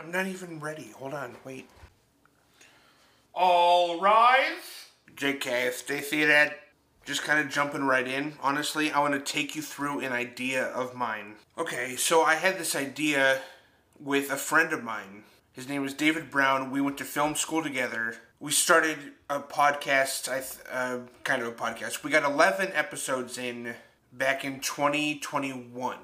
[0.00, 0.92] I'm not even ready.
[0.96, 1.68] Hold on, wait.
[3.34, 4.88] All rise.
[5.14, 6.54] JK, Stacy Dad.
[7.04, 8.34] Just kind of jumping right in.
[8.40, 11.34] Honestly, I want to take you through an idea of mine.
[11.58, 13.42] Okay, so I had this idea
[13.98, 15.24] with a friend of mine.
[15.52, 16.70] His name was David Brown.
[16.70, 18.16] We went to film school together.
[18.38, 18.96] We started
[19.28, 22.02] a podcast, I th- uh, kind of a podcast.
[22.02, 23.74] We got 11 episodes in
[24.12, 25.98] back in 2021.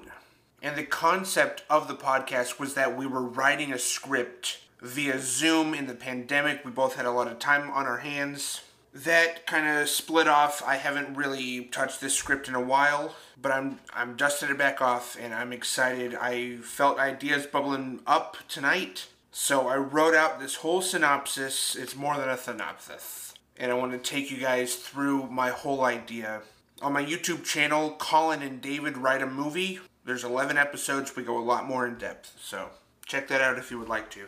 [0.61, 5.73] And the concept of the podcast was that we were writing a script via Zoom
[5.73, 6.65] in the pandemic.
[6.65, 8.61] We both had a lot of time on our hands.
[8.93, 10.63] That kind of split off.
[10.65, 14.81] I haven't really touched this script in a while, but I'm I'm dusted it back
[14.81, 16.15] off and I'm excited.
[16.15, 21.75] I felt ideas bubbling up tonight, so I wrote out this whole synopsis.
[21.75, 25.83] It's more than a synopsis, and I want to take you guys through my whole
[25.83, 26.41] idea.
[26.81, 29.79] On my YouTube channel, Collin and David write a movie.
[30.07, 31.13] There's 11 episodes.
[31.17, 32.69] We go a lot more in depth, so
[33.05, 34.27] check that out if you would like to.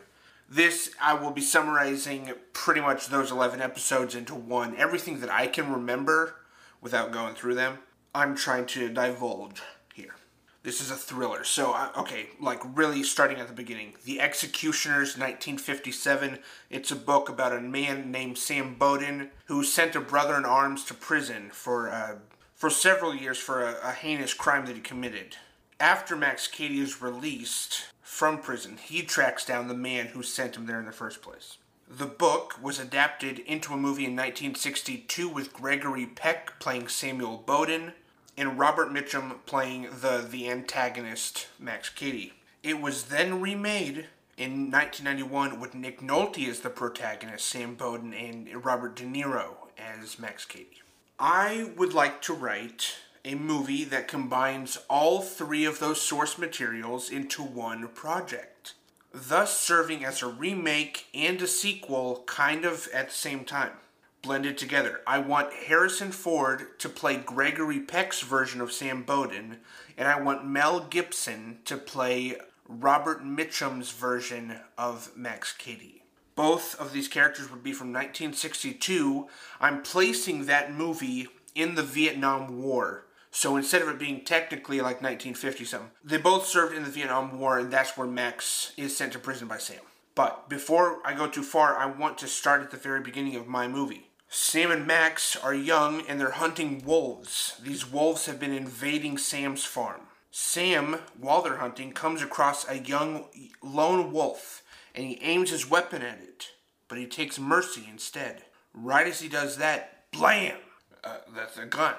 [0.49, 4.75] This, I will be summarizing pretty much those 11 episodes into one.
[4.75, 6.35] Everything that I can remember
[6.81, 7.79] without going through them,
[8.13, 9.61] I'm trying to divulge
[9.93, 10.15] here.
[10.63, 11.45] This is a thriller.
[11.45, 13.93] So, uh, okay, like really starting at the beginning.
[14.03, 16.39] The Executioners, 1957.
[16.69, 20.83] It's a book about a man named Sam Bowden who sent a brother in arms
[20.85, 22.15] to prison for, uh,
[22.53, 25.37] for several years for a, a heinous crime that he committed.
[25.79, 30.65] After Max Cady is released, from prison, he tracks down the man who sent him
[30.65, 31.57] there in the first place.
[31.87, 37.93] The book was adapted into a movie in 1962 with Gregory Peck playing Samuel Bowden
[38.37, 42.33] and Robert Mitchum playing the, the antagonist, Max Cady.
[42.61, 44.07] It was then remade
[44.37, 50.19] in 1991 with Nick Nolte as the protagonist, Sam Bowden, and Robert De Niro as
[50.19, 50.81] Max Cady.
[51.17, 57.09] I would like to write a movie that combines all three of those source materials
[57.09, 58.73] into one project,
[59.13, 63.73] thus serving as a remake and a sequel kind of at the same time.
[64.21, 65.01] Blended together.
[65.07, 69.59] I want Harrison Ford to play Gregory Peck's version of Sam Bowden,
[69.97, 72.35] and I want Mel Gibson to play
[72.67, 76.03] Robert Mitchum's version of Max Cady.
[76.35, 79.27] Both of these characters would be from 1962.
[79.59, 85.01] I'm placing that movie in the Vietnam War so instead of it being technically like
[85.01, 89.13] 1950 something, they both served in the Vietnam War, and that's where Max is sent
[89.13, 89.81] to prison by Sam.
[90.15, 93.47] But before I go too far, I want to start at the very beginning of
[93.47, 94.09] my movie.
[94.27, 97.59] Sam and Max are young and they're hunting wolves.
[97.63, 100.01] These wolves have been invading Sam's farm.
[100.29, 103.25] Sam, while they're hunting, comes across a young
[103.63, 104.61] lone wolf
[104.93, 106.49] and he aims his weapon at it,
[106.87, 108.43] but he takes mercy instead.
[108.73, 110.57] Right as he does that, blam!
[111.03, 111.95] Uh, that's a gun.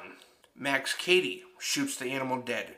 [0.60, 2.76] Max Cady shoots the animal dead,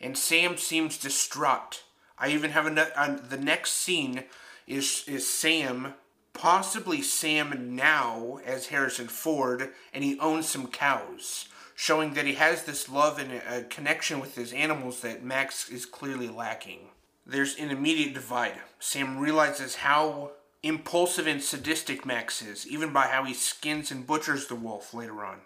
[0.00, 1.84] and Sam seems distraught.
[2.18, 4.24] I even have a, uh, the next scene
[4.66, 5.94] is is Sam,
[6.32, 11.46] possibly Sam now as Harrison Ford, and he owns some cows,
[11.76, 15.86] showing that he has this love and a connection with his animals that Max is
[15.86, 16.88] clearly lacking.
[17.24, 18.58] There's an immediate divide.
[18.80, 20.32] Sam realizes how
[20.64, 25.24] impulsive and sadistic Max is, even by how he skins and butchers the wolf later
[25.24, 25.42] on.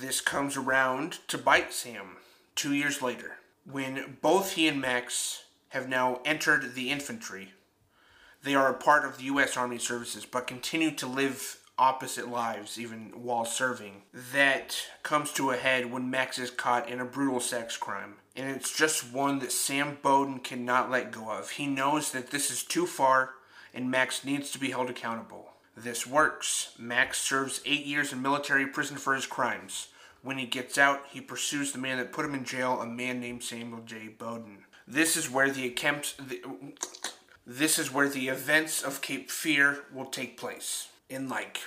[0.00, 2.16] This comes around to bite Sam
[2.54, 3.36] two years later,
[3.70, 7.52] when both he and Max have now entered the infantry.
[8.42, 9.54] They are a part of the U.S.
[9.54, 14.04] Army services, but continue to live opposite lives even while serving.
[14.32, 18.14] That comes to a head when Max is caught in a brutal sex crime.
[18.34, 21.50] And it's just one that Sam Bowden cannot let go of.
[21.50, 23.34] He knows that this is too far
[23.74, 25.51] and Max needs to be held accountable.
[25.76, 26.74] This works.
[26.78, 29.88] Max serves eight years in military prison for his crimes.
[30.22, 33.20] When he gets out, he pursues the man that put him in jail, a man
[33.20, 34.08] named Samuel J.
[34.08, 34.58] Bowden.
[34.86, 36.42] This is where the attempt, the,
[37.46, 40.88] this is where the events of Cape Fear will take place.
[41.08, 41.60] In like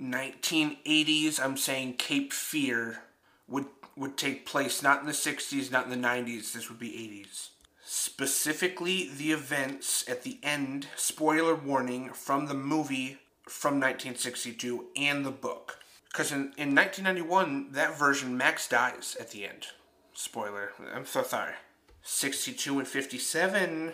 [0.00, 3.02] 1980s, I'm saying Cape Fear
[3.48, 6.52] would would take place not in the 60s, not in the 90s.
[6.52, 7.48] This would be 80s.
[7.82, 10.88] Specifically, the events at the end.
[10.96, 15.78] Spoiler warning from the movie from 1962 and the book.
[16.10, 19.66] Because in, in 1991, that version, Max dies at the end.
[20.14, 20.70] Spoiler.
[20.94, 21.54] I'm so sorry.
[22.02, 23.92] 62 and 57,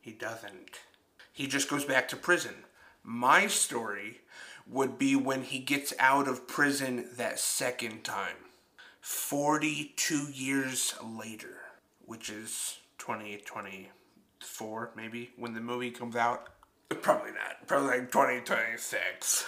[0.00, 0.80] he doesn't.
[1.32, 2.54] He just goes back to prison.
[3.02, 4.20] My story
[4.66, 8.36] would be when he gets out of prison that second time.
[9.00, 11.58] 42 years later,
[12.04, 16.48] which is 2024, maybe, when the movie comes out.
[16.88, 17.25] Probably.
[17.66, 19.44] Probably like 2026.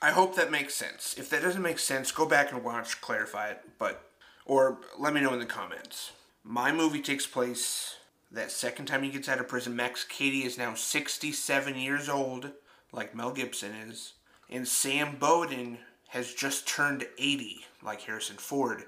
[0.00, 1.14] I hope that makes sense.
[1.18, 4.10] If that doesn't make sense, go back and watch, clarify it, but
[4.44, 6.12] or let me know in the comments.
[6.44, 7.96] My movie takes place
[8.30, 12.50] That second time he gets out of prison, Max Cady is now 67 years old,
[12.92, 14.14] like Mel Gibson is.
[14.50, 15.78] And Sam Bowden
[16.08, 18.84] has just turned 80, like Harrison Ford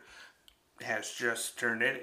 [0.82, 2.00] has just turned 80.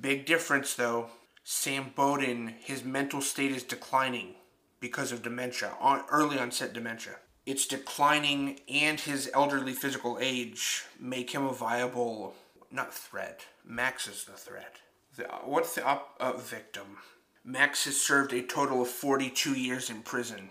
[0.00, 1.10] Big difference though.
[1.44, 4.34] Sam Bowden, his mental state is declining
[4.80, 7.16] because of dementia, on early onset dementia.
[7.46, 12.34] It's declining, and his elderly physical age make him a viable,
[12.70, 13.46] not threat.
[13.64, 14.76] Max is the threat.
[15.16, 16.98] The, what's the up, uh, victim?
[17.44, 20.50] Max has served a total of 42 years in prison.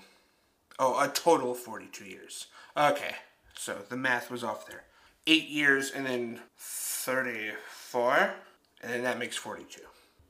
[0.79, 2.47] Oh, a total of 42 years.
[2.75, 3.15] Okay,
[3.55, 4.83] so the math was off there.
[5.27, 8.33] Eight years and then 34,
[8.81, 9.81] and then that makes 42.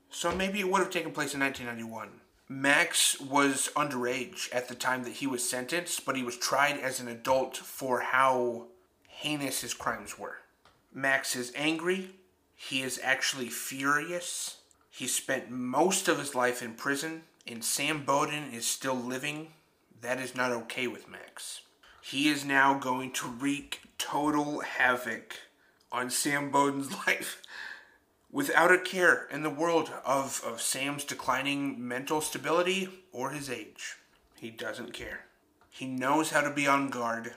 [0.10, 2.10] So maybe it would have taken place in 1991.
[2.50, 7.00] Max was underage at the time that he was sentenced, but he was tried as
[7.00, 8.68] an adult for how
[9.08, 10.38] heinous his crimes were.
[10.94, 12.12] Max is angry.
[12.56, 14.58] He is actually furious.
[14.90, 19.50] He spent most of his life in prison, and Sam Bowden is still living.
[20.02, 21.62] That is not okay with Max.
[22.02, 25.36] He is now going to wreak total havoc
[25.92, 27.42] on Sam Bowden's life
[28.38, 33.96] without a care in the world of, of Sam's declining mental stability or his age.
[34.40, 35.22] He doesn't care.
[35.72, 37.34] He knows how to be on guard.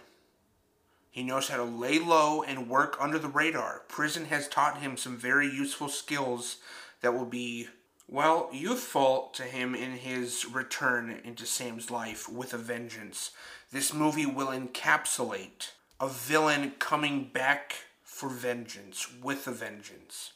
[1.11, 3.81] He knows how to lay low and work under the radar.
[3.89, 6.59] Prison has taught him some very useful skills
[7.01, 7.69] that will be,
[8.07, 13.31] well, youthful to him in his return into Sam's life with a vengeance.
[13.73, 20.33] This movie will encapsulate a villain coming back for vengeance with a vengeance.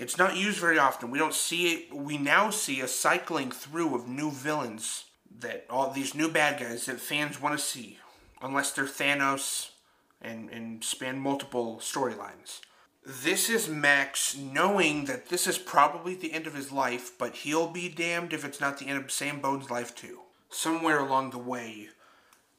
[0.00, 1.10] It's not used very often.
[1.10, 1.94] We don't see it.
[1.94, 5.04] We now see a cycling through of new villains
[5.40, 7.98] that all these new bad guys that fans want to see,
[8.40, 9.72] unless they're Thanos
[10.22, 12.60] and, and span multiple storylines.
[13.04, 17.68] This is Max knowing that this is probably the end of his life, but he'll
[17.68, 20.20] be damned if it's not the end of Sam Bowden's life, too.
[20.48, 21.88] Somewhere along the way,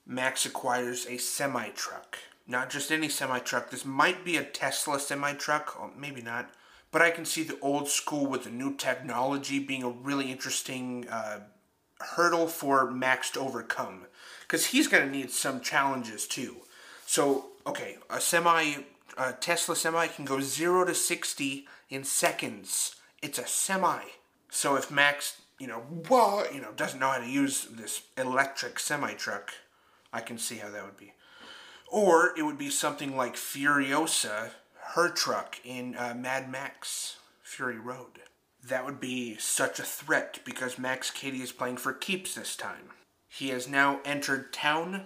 [0.05, 2.19] Max acquires a semi truck.
[2.45, 3.71] Not just any semi truck.
[3.71, 6.51] This might be a Tesla semi truck, or oh, maybe not
[6.91, 11.07] but I can see the old school with the new technology being a really interesting
[11.09, 11.39] uh,
[11.99, 14.05] hurdle for Max to overcome.
[14.41, 16.57] Because he's going to need some challenges too.
[17.05, 18.75] So, okay, a semi,
[19.17, 22.95] a Tesla semi can go 0 to 60 in seconds.
[23.21, 24.01] It's a semi.
[24.49, 25.79] So if Max, you know,
[26.09, 29.53] whoa, you know, doesn't know how to use this electric semi truck,
[30.11, 31.13] I can see how that would be.
[31.87, 34.51] Or it would be something like Furiosa
[34.93, 38.19] her truck in uh, Mad Max Fury Road.
[38.61, 42.89] That would be such a threat because Max Cady is playing for keeps this time.
[43.29, 45.05] He has now entered town.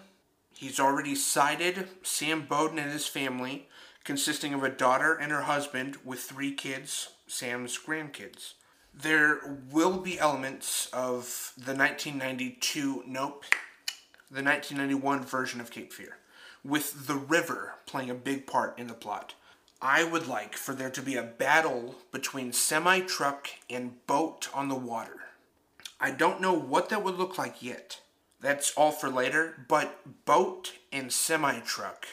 [0.51, 3.67] He's already sighted Sam Bowden and his family,
[4.03, 8.53] consisting of a daughter and her husband with three kids, Sam's grandkids.
[8.91, 13.45] There will be elements of the 1992, nope,
[14.31, 16.17] the 1991 version of Cape Fear,
[16.63, 19.35] with the river playing a big part in the plot.
[19.87, 24.67] I would like for there to be a battle between semi truck and boat on
[24.67, 25.19] the water.
[26.01, 28.01] I don't know what that would look like yet.
[28.41, 32.07] That's all for later, but boat and semi truck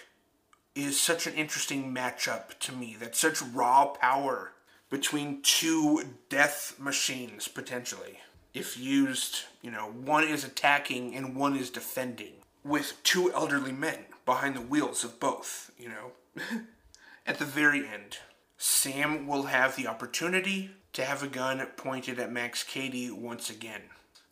[0.74, 2.94] is such an interesting matchup to me.
[3.00, 4.52] That's such raw power
[4.90, 8.18] between two death machines, potentially.
[8.52, 14.00] If used, you know, one is attacking and one is defending, with two elderly men
[14.26, 16.12] behind the wheels of both, you know.
[17.24, 18.18] At the very end,
[18.58, 23.82] Sam will have the opportunity to have a gun pointed at Max Cady once again.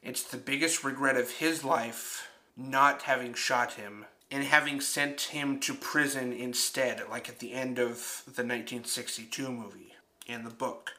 [0.02, 5.60] It's the biggest regret of his life not having shot him and having sent him
[5.60, 9.94] to prison instead, like at the end of the 1962 movie
[10.28, 10.90] and the book.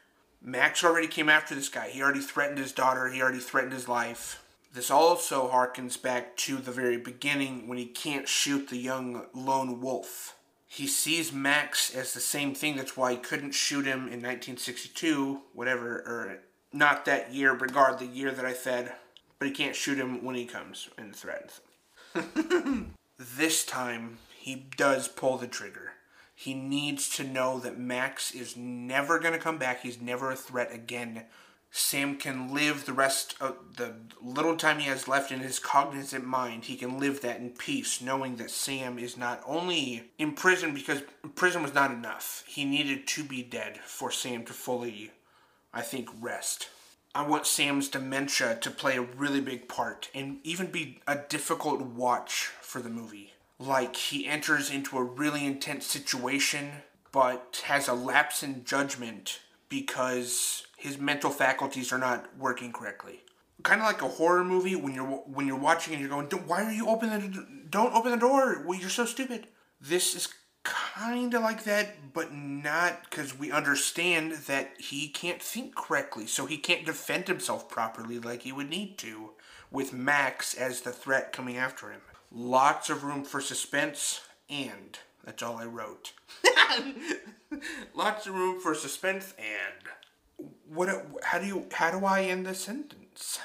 [0.41, 1.89] Max already came after this guy.
[1.89, 4.41] He already threatened his daughter, he already threatened his life.
[4.73, 9.81] This also harkens back to the very beginning when he can't shoot the young lone
[9.81, 10.35] wolf
[10.71, 12.77] he sees Max as the same thing.
[12.77, 16.37] That's why he couldn't shoot him in 1962, whatever, or
[16.71, 18.93] not that year, regard the year that I said.
[19.37, 21.59] But he can't shoot him when he comes and threatens
[22.15, 22.93] him.
[23.19, 25.91] this time, he does pull the trigger.
[26.33, 29.81] He needs to know that Max is never going to come back.
[29.81, 31.25] He's never a threat again
[31.73, 36.25] Sam can live the rest of the little time he has left in his cognizant
[36.25, 40.73] mind, he can live that in peace, knowing that Sam is not only in prison
[40.73, 41.01] because
[41.35, 42.43] prison was not enough.
[42.45, 45.11] He needed to be dead for Sam to fully,
[45.73, 46.67] I think, rest.
[47.15, 51.81] I want Sam's dementia to play a really big part and even be a difficult
[51.81, 53.33] watch for the movie.
[53.59, 60.65] Like he enters into a really intense situation but has a lapse in judgment because
[60.81, 63.21] his mental faculties are not working correctly.
[63.61, 66.63] Kind of like a horror movie when you're when you're watching and you're going, "Why
[66.63, 68.63] are you opening the don't open the door?
[68.65, 69.47] Well, you're so stupid."
[69.79, 70.27] This is
[70.63, 76.47] kind of like that, but not because we understand that he can't think correctly, so
[76.47, 79.31] he can't defend himself properly like he would need to,
[79.69, 82.01] with Max as the threat coming after him.
[82.31, 86.13] Lots of room for suspense, and that's all I wrote.
[87.93, 89.70] Lots of room for suspense, and
[90.73, 90.89] what?
[91.23, 91.65] How do you?
[91.73, 93.39] How do I end the sentence?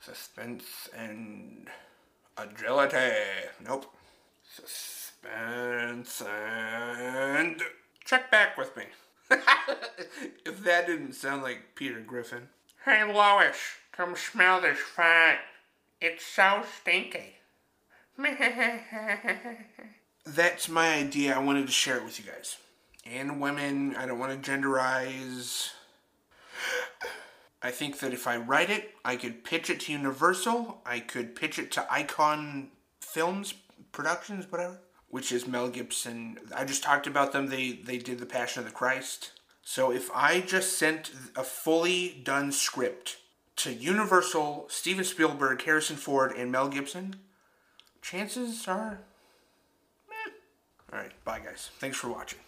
[0.00, 1.68] Suspense and
[2.36, 3.14] agility.
[3.64, 3.86] Nope.
[4.42, 7.62] Suspense and
[8.04, 8.84] check back with me.
[10.44, 12.48] if that didn't sound like Peter Griffin.
[12.84, 13.56] Hey Lois,
[13.92, 15.36] come smell this fart.
[16.00, 17.36] It's so stinky.
[20.26, 21.36] That's my idea.
[21.36, 22.56] I wanted to share it with you guys.
[23.06, 25.70] And women, I don't want to genderize.
[27.62, 30.80] I think that if I write it, I could pitch it to Universal.
[30.86, 32.68] I could pitch it to Icon
[33.00, 33.54] Films
[33.92, 36.38] Productions, whatever, which is Mel Gibson.
[36.54, 37.48] I just talked about them.
[37.48, 39.32] They they did The Passion of the Christ.
[39.62, 43.18] So if I just sent a fully done script
[43.56, 47.16] to Universal, Steven Spielberg, Harrison Ford, and Mel Gibson,
[48.00, 49.00] chances are.
[50.08, 50.32] Meh.
[50.92, 51.70] All right, bye guys.
[51.78, 52.38] Thanks for watching.